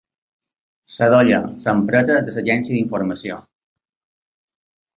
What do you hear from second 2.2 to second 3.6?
de l'agència d'informació.